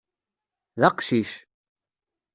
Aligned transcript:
D 0.79 0.81
aqcic. 0.87 1.31